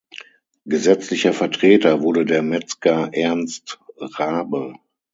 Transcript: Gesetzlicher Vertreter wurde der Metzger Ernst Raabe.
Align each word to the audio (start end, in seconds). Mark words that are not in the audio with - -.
Gesetzlicher 0.65 1.31
Vertreter 1.31 2.01
wurde 2.01 2.25
der 2.25 2.41
Metzger 2.41 3.13
Ernst 3.13 3.79
Raabe. 3.99 4.73